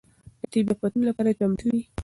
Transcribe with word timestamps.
د 0.03 0.03
طبيعي 0.51 0.73
افتونو 0.75 1.03
لپاره 1.09 1.37
چمتو 1.39 1.65
و. 1.69 1.73